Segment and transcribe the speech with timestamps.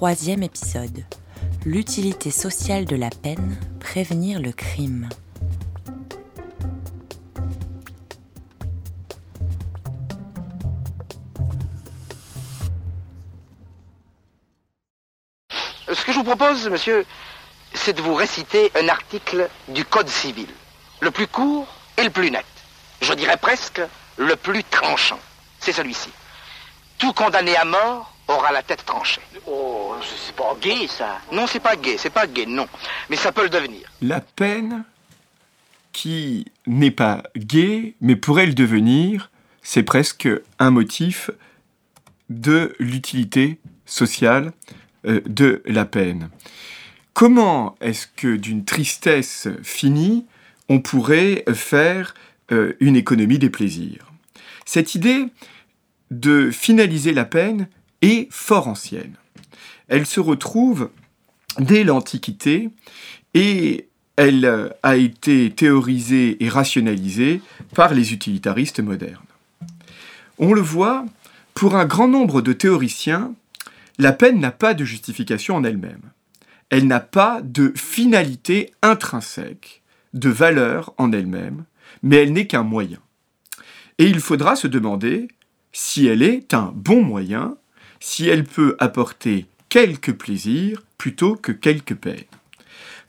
[0.00, 1.04] Troisième épisode.
[1.66, 5.10] L'utilité sociale de la peine, prévenir le crime.
[15.50, 17.04] Ce que je vous propose, monsieur,
[17.74, 20.48] c'est de vous réciter un article du Code civil.
[21.00, 22.46] Le plus court et le plus net.
[23.02, 23.82] Je dirais presque
[24.16, 25.20] le plus tranchant.
[25.58, 26.08] C'est celui-ci.
[26.96, 29.20] Tout condamné à mort aura la tête tranchée.
[29.46, 29.94] Oh,
[30.26, 31.20] c'est pas gay, ça.
[31.32, 32.66] Non, c'est pas gay, c'est pas gay, non.
[33.08, 33.90] Mais ça peut le devenir.
[34.02, 34.84] La peine
[35.92, 39.30] qui n'est pas gay, mais pourrait le devenir,
[39.62, 41.30] c'est presque un motif
[42.28, 44.52] de l'utilité sociale
[45.06, 46.30] euh, de la peine.
[47.12, 50.26] Comment est-ce que d'une tristesse finie,
[50.68, 52.14] on pourrait faire
[52.52, 54.06] euh, une économie des plaisirs?
[54.64, 55.26] Cette idée
[56.10, 57.68] de finaliser la peine
[58.02, 59.14] est fort ancienne.
[59.88, 60.90] Elle se retrouve
[61.58, 62.70] dès l'Antiquité
[63.34, 67.40] et elle euh, a été théorisée et rationalisée
[67.74, 69.22] par les utilitaristes modernes.
[70.38, 71.06] On le voit,
[71.54, 73.34] pour un grand nombre de théoriciens,
[73.98, 76.02] la peine n'a pas de justification en elle-même.
[76.70, 79.82] Elle n'a pas de finalité intrinsèque,
[80.14, 81.64] de valeur en elle-même,
[82.02, 82.98] mais elle n'est qu'un moyen.
[83.98, 85.28] Et il faudra se demander
[85.72, 87.56] si elle est un bon moyen,
[88.00, 92.24] si elle peut apporter quelques plaisirs plutôt que quelques peines.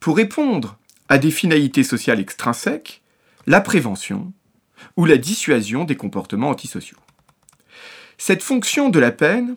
[0.00, 0.78] Pour répondre
[1.08, 3.02] à des finalités sociales extrinsèques,
[3.46, 4.32] la prévention
[4.96, 6.98] ou la dissuasion des comportements antisociaux.
[8.18, 9.56] Cette fonction de la peine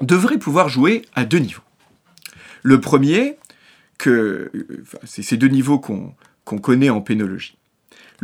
[0.00, 1.62] devrait pouvoir jouer à deux niveaux.
[2.62, 3.36] Le premier,
[3.98, 4.50] que,
[5.04, 6.14] c'est ces deux niveaux qu'on
[6.58, 7.56] connaît en pénologie.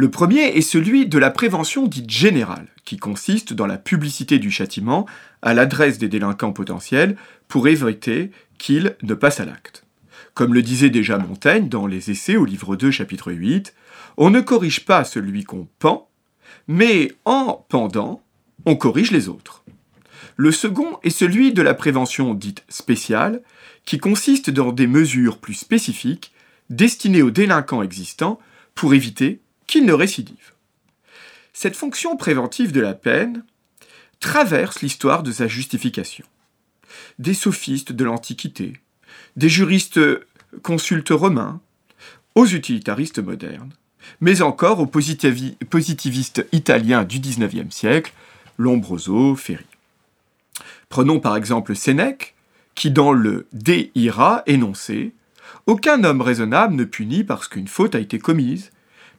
[0.00, 4.48] Le premier est celui de la prévention dite générale, qui consiste dans la publicité du
[4.48, 5.06] châtiment
[5.42, 7.16] à l'adresse des délinquants potentiels
[7.48, 9.84] pour éviter qu'ils ne passent à l'acte.
[10.34, 13.74] Comme le disait déjà Montaigne dans les Essais au livre 2 chapitre 8,
[14.18, 16.08] on ne corrige pas celui qu'on pend,
[16.68, 18.22] mais en pendant,
[18.66, 19.64] on corrige les autres.
[20.36, 23.42] Le second est celui de la prévention dite spéciale,
[23.84, 26.32] qui consiste dans des mesures plus spécifiques
[26.70, 28.38] destinées aux délinquants existants
[28.76, 30.54] pour éviter qu'ils ne récidivent.
[31.52, 33.44] Cette fonction préventive de la peine
[34.18, 36.24] traverse l'histoire de sa justification.
[37.20, 38.72] Des sophistes de l'Antiquité,
[39.36, 40.00] des juristes
[40.62, 41.60] consultes romains,
[42.34, 43.72] aux utilitaristes modernes,
[44.20, 48.12] mais encore aux positivistes italiens du XIXe siècle,
[48.56, 49.66] Lombroso, Ferri.
[50.88, 52.34] Prenons par exemple Sénèque,
[52.74, 55.12] qui dans le De ira énonçait
[55.66, 58.70] Aucun homme raisonnable ne punit parce qu'une faute a été commise,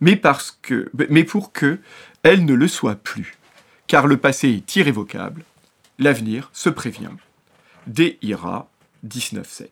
[0.01, 1.79] mais, pour que
[2.23, 3.37] elle ne le soit plus.
[3.87, 5.43] Car le passé est irrévocable,
[5.97, 7.09] l'avenir se prévient.
[7.87, 8.69] De ira
[9.07, 9.67] 19.7.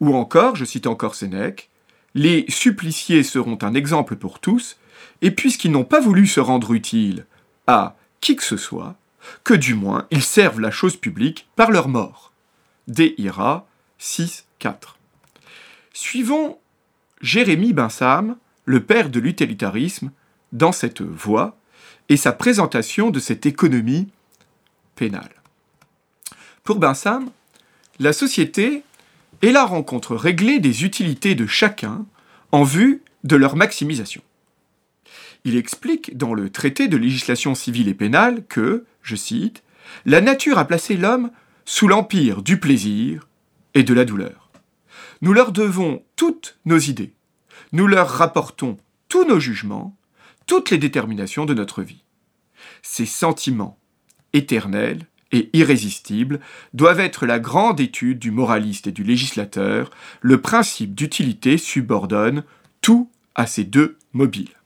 [0.00, 1.70] Ou encore, je cite encore Sénèque,
[2.14, 4.76] les suppliciés seront un exemple pour tous,
[5.22, 7.24] et puisqu'ils n'ont pas voulu se rendre utiles
[7.66, 8.96] à qui que ce soit,
[9.44, 12.32] que du moins ils servent la chose publique par leur mort.
[12.98, 13.66] Ira
[13.98, 14.98] 6, 4.
[15.92, 16.58] Suivons
[17.20, 18.36] Jérémie Binsam,
[18.70, 20.12] le père de l'utilitarisme,
[20.52, 21.58] dans cette voie
[22.08, 24.08] et sa présentation de cette économie
[24.94, 25.42] pénale.
[26.62, 27.30] Pour Binsam,
[27.98, 28.84] la société
[29.42, 32.06] est la rencontre réglée des utilités de chacun
[32.52, 34.22] en vue de leur maximisation.
[35.44, 39.64] Il explique dans le traité de législation civile et pénale que, je cite,
[40.06, 41.32] La nature a placé l'homme
[41.64, 43.26] sous l'empire du plaisir
[43.74, 44.50] et de la douleur.
[45.22, 47.14] Nous leur devons toutes nos idées,
[47.72, 48.76] nous leur rapportons
[49.08, 49.96] tous nos jugements,
[50.46, 52.04] toutes les déterminations de notre vie.
[52.82, 53.78] Ces sentiments
[54.32, 56.40] éternels et irrésistibles
[56.74, 59.90] doivent être la grande étude du moraliste et du législateur,
[60.20, 62.42] le principe d'utilité subordonne
[62.80, 64.56] tout à ces deux mobiles.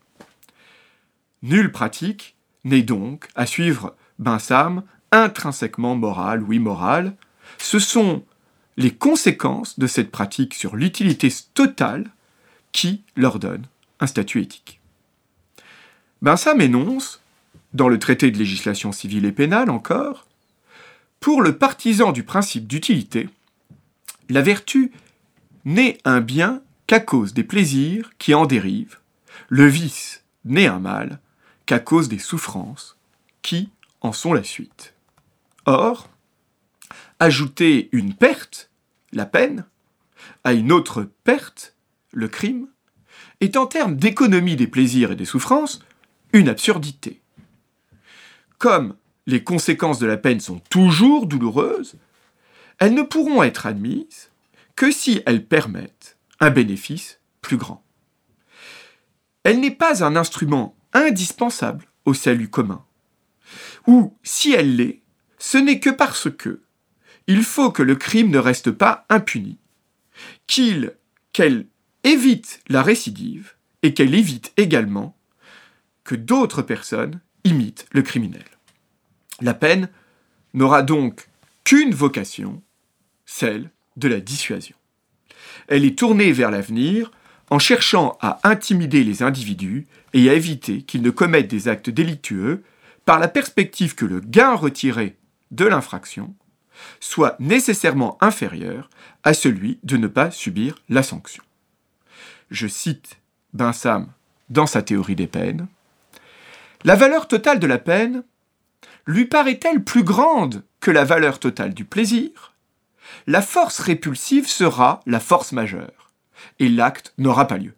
[1.43, 7.17] Nulle pratique n'est donc, à suivre Binsam, intrinsèquement morale ou immorale.
[7.59, 8.25] Ce sont
[8.77, 12.11] les conséquences de cette pratique sur l'utilité totale
[12.75, 13.69] qui leur donnent
[14.01, 14.81] un statut éthique.
[16.21, 17.23] Binsam énonce
[17.73, 20.27] dans le traité de législation civile et pénale encore,
[21.21, 23.31] pour le partisan du principe d'utilité,
[24.29, 24.93] la vertu
[25.65, 28.99] n'est un bien qu'à cause des plaisirs qui en dérivent,
[29.49, 31.21] le vice n'est un mal
[31.67, 32.99] qu'à cause des souffrances
[33.43, 34.95] qui en sont la suite.
[35.65, 36.11] Or,
[37.21, 38.69] ajouter une perte,
[39.13, 39.65] la peine,
[40.43, 41.74] à une autre perte,
[42.15, 42.69] le crime,
[43.41, 45.81] est en termes d'économie des plaisirs et des souffrances
[46.33, 47.21] une absurdité.
[48.59, 48.97] Comme
[49.27, 51.97] les conséquences de la peine sont toujours douloureuses,
[52.79, 54.31] elles ne pourront être admises
[54.77, 57.85] que si elles permettent un bénéfice plus grand.
[59.45, 62.85] Elle n'est pas un instrument indispensable au salut commun.
[63.87, 65.03] Ou, si elle l'est,
[65.39, 66.63] ce n'est que parce que
[67.27, 69.59] il faut que le crime ne reste pas impuni,
[70.47, 70.95] qu'il,
[71.33, 71.67] qu'elle
[72.05, 75.17] évite la récidive et qu'elle évite également
[76.05, 78.45] que d'autres personnes imitent le criminel.
[79.41, 79.89] La peine
[80.53, 81.29] n'aura donc
[81.65, 82.63] qu'une vocation,
[83.27, 84.77] celle de la dissuasion.
[85.69, 87.11] Elle est tournée vers l'avenir
[87.51, 92.63] en cherchant à intimider les individus et à éviter qu'ils ne commettent des actes délictueux
[93.05, 95.17] par la perspective que le gain retiré
[95.51, 96.35] de l'infraction
[97.01, 98.91] soit nécessairement inférieur
[99.23, 101.43] à celui de ne pas subir la sanction.
[102.51, 103.19] Je cite
[103.53, 104.13] Binsam
[104.51, 105.67] dans sa théorie des peines.
[106.85, 108.23] La valeur totale de la peine
[109.07, 112.55] lui paraît-elle plus grande que la valeur totale du plaisir?
[113.27, 116.13] La force répulsive sera la force majeure,
[116.59, 117.75] et l'acte n'aura pas lieu.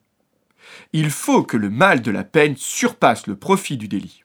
[0.93, 4.25] Il faut que le mal de la peine surpasse le profit du délit.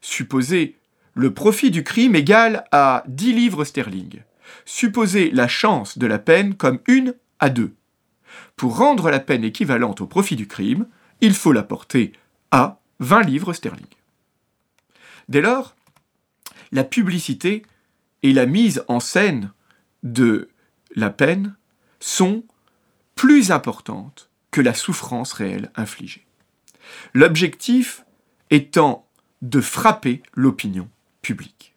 [0.00, 0.78] Supposez
[1.14, 4.22] le profit du crime égal à 10 livres sterling.
[4.64, 7.74] Supposez la chance de la peine comme une à deux.
[8.56, 10.86] Pour rendre la peine équivalente au profit du crime,
[11.20, 12.12] il faut la porter
[12.50, 13.86] à 20 livres sterling.
[15.28, 15.74] Dès lors,
[16.72, 17.64] la publicité
[18.22, 19.52] et la mise en scène
[20.02, 20.48] de
[20.94, 21.56] la peine
[22.00, 22.44] sont
[23.14, 26.26] plus importantes que la souffrance réelle infligée.
[27.14, 28.04] L'objectif
[28.50, 29.08] étant
[29.40, 30.88] de frapper l'opinion
[31.22, 31.74] publique.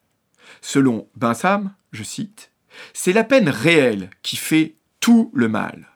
[0.62, 2.52] Selon Bentham, je cite,
[2.94, 5.88] c'est la peine réelle qui fait tout le mal,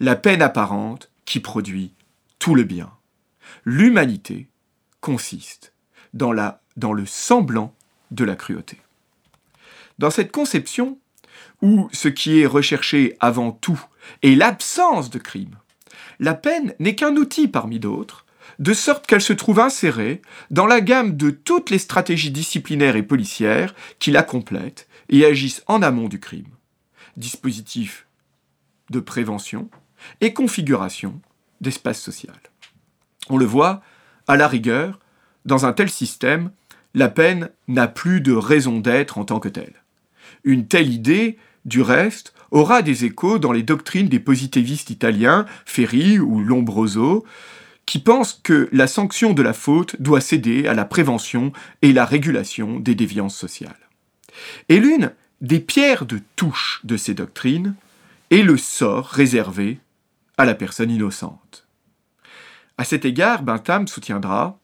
[0.00, 1.92] la peine apparente qui produit
[2.38, 2.90] tout le bien.
[3.64, 4.48] L'humanité
[5.00, 5.72] consiste
[6.12, 7.74] dans, la, dans le semblant
[8.10, 8.78] de la cruauté.
[9.98, 10.98] Dans cette conception,
[11.62, 13.82] où ce qui est recherché avant tout
[14.22, 15.56] est l'absence de crime,
[16.20, 18.24] la peine n'est qu'un outil parmi d'autres,
[18.58, 23.02] de sorte qu'elle se trouve insérée dans la gamme de toutes les stratégies disciplinaires et
[23.02, 26.46] policières qui la complètent et agissent en amont du crime.
[27.16, 28.06] Dispositif
[28.90, 29.68] de prévention
[30.20, 31.20] et configuration
[31.60, 32.38] d'espace social.
[33.30, 33.82] On le voit,
[34.28, 34.98] à la rigueur,
[35.44, 36.50] dans un tel système,
[36.94, 39.82] la peine n'a plus de raison d'être en tant que telle.
[40.44, 46.18] Une telle idée, du reste, aura des échos dans les doctrines des positivistes italiens, Ferri
[46.18, 47.24] ou Lombroso,
[47.86, 51.52] qui pensent que la sanction de la faute doit céder à la prévention
[51.82, 53.88] et la régulation des déviances sociales.
[54.68, 57.74] Et l'une des pierres de touche de ces doctrines
[58.34, 59.78] est le sort réservé
[60.36, 61.68] à la personne innocente.
[62.76, 64.58] À cet égard, Bentham soutiendra,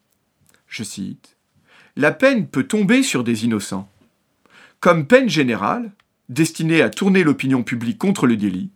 [0.67, 1.37] je cite,
[1.95, 3.89] La peine peut tomber sur des innocents.
[4.81, 5.93] Comme peine générale,
[6.29, 8.71] destinée à tourner l'opinion publique contre le délit,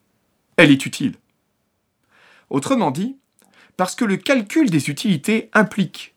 [0.57, 1.17] elle est utile.
[2.49, 3.17] Autrement dit,
[3.77, 6.15] parce que le calcul des utilités implique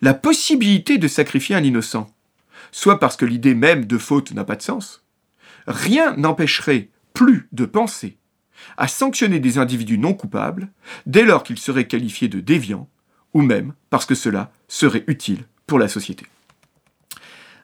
[0.00, 2.08] la possibilité de sacrifier un innocent,
[2.70, 5.04] soit parce que l'idée même de faute n'a pas de sens,
[5.66, 8.16] rien n'empêcherait plus de penser
[8.76, 10.70] à sanctionner des individus non coupables
[11.06, 12.88] dès lors qu'ils seraient qualifiés de déviants,
[13.34, 16.26] ou même parce que cela serait utile pour la société.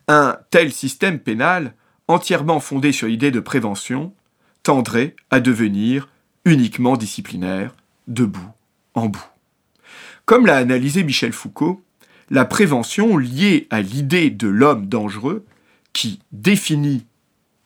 [0.09, 1.75] Un tel système pénal,
[2.09, 4.15] entièrement fondé sur l'idée de prévention,
[4.63, 6.09] tendrait à devenir
[6.45, 7.75] uniquement disciplinaire,
[8.07, 8.51] debout
[8.95, 9.29] en bout.
[10.25, 11.83] Comme l'a analysé Michel Foucault,
[12.31, 15.45] la prévention liée à l'idée de l'homme dangereux,
[15.93, 17.07] qui définit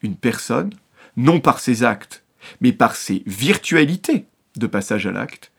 [0.02, 0.70] une personne,
[1.16, 2.24] non par ses actes,
[2.60, 4.26] mais par ses virtualités
[4.56, 5.52] de passage à l'acte,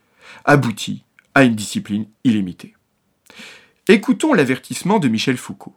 [0.46, 1.04] aboutit
[1.36, 2.76] à une discipline illimitée.
[3.88, 5.76] Écoutons l'avertissement de Michel Foucault.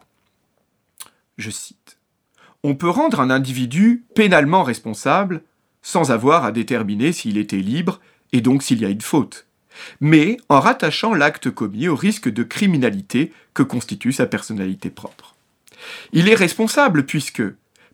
[1.37, 1.97] Je cite.
[2.63, 5.41] On peut rendre un individu pénalement responsable
[5.81, 8.01] sans avoir à déterminer s'il était libre
[8.33, 9.47] et donc s'il y a une faute
[9.99, 15.35] mais en rattachant l'acte commis au risque de criminalité que constitue sa personnalité propre.
[16.11, 17.43] Il est responsable puisque,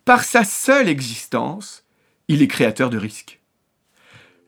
[0.06, 1.86] par sa seule existence,
[2.28, 3.40] il est créateur de risques.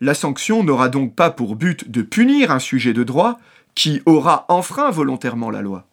[0.02, 3.40] La sanction n'aura donc pas pour but de punir un sujet de droit
[3.74, 5.88] qui aura enfreint volontairement la loi.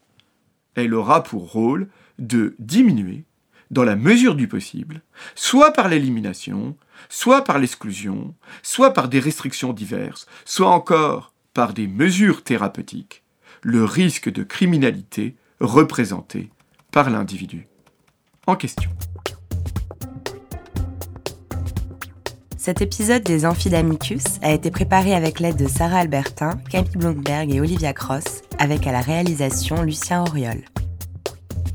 [0.74, 1.88] elle aura pour rôle
[2.18, 3.24] de diminuer,
[3.70, 5.02] dans la mesure du possible,
[5.34, 6.76] soit par l'élimination,
[7.08, 13.22] soit par l'exclusion, soit par des restrictions diverses, soit encore par des mesures thérapeutiques,
[13.62, 16.50] le risque de criminalité représenté
[16.90, 17.68] par l'individu
[18.46, 18.90] en question.
[22.64, 27.60] Cet épisode des Amphidamicus a été préparé avec l'aide de Sarah Albertin, Camille Blomberg et
[27.60, 30.62] Olivia Cross, avec à la réalisation Lucien Auriol.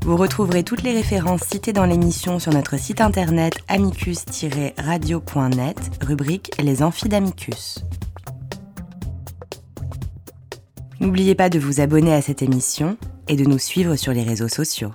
[0.06, 6.82] Vous retrouverez toutes les références citées dans l'émission sur notre site internet amicus-radio.net, rubrique Les
[6.82, 7.84] Amphidamicus.
[11.00, 12.96] N'oubliez pas de vous abonner à cette émission
[13.28, 14.92] et de nous suivre sur les réseaux sociaux.